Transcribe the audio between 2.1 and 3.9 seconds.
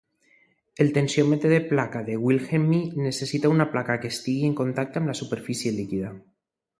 Wilhelmy necessita una